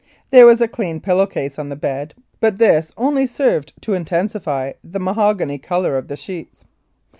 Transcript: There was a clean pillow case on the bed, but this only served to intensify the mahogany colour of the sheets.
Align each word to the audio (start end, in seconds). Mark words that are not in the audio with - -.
There 0.31 0.47
was 0.47 0.61
a 0.61 0.67
clean 0.67 0.99
pillow 0.99 1.27
case 1.27 1.59
on 1.59 1.69
the 1.69 1.75
bed, 1.75 2.15
but 2.39 2.57
this 2.57 2.91
only 2.97 3.27
served 3.27 3.73
to 3.83 3.93
intensify 3.93 4.71
the 4.83 4.99
mahogany 4.99 5.59
colour 5.59 5.95
of 5.95 6.07
the 6.07 6.17
sheets. 6.17 6.65